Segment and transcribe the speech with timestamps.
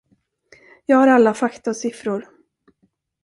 [0.85, 2.29] Jag har alla fakta och siffror.